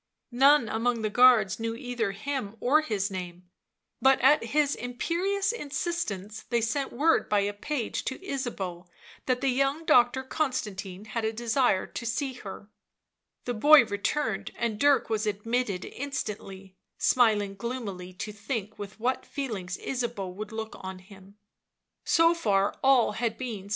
[0.31, 3.47] None among the guards knew either him or his name,
[4.01, 8.87] but at his imperious insistence, they sent word by a page to Ysabeau
[9.27, 11.27] that the young doctor Constantine had a?
[11.27, 12.41] ee, he J:
[13.45, 18.79] The boy returned, and Dirk was mSt v 1 * u' smilmg gloomily to think
[18.79, 18.97] with ^?
[18.97, 21.37] t ^ ee ^ ingS i?i Sa ^ ea' u wou ld look on him.
[22.03, 23.69] So far all t nrf S?